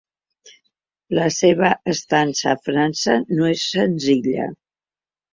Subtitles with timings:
[1.17, 4.49] La seva estança a França no és senzilla.